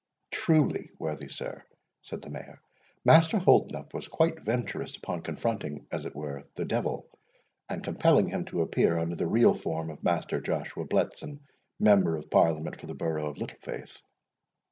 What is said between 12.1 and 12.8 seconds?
of Parliament